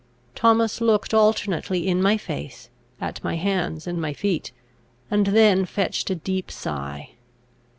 Thomas 0.33 0.81
looked 0.81 1.13
alternately 1.13 1.87
in 1.87 2.01
my 2.01 2.17
face, 2.17 2.71
at 2.99 3.23
my 3.23 3.35
hands, 3.35 3.85
and 3.85 4.01
my 4.01 4.13
feet; 4.13 4.51
and 5.11 5.27
then 5.27 5.63
fetched 5.63 6.09
a 6.09 6.15
deep 6.15 6.49
sigh. 6.49 7.11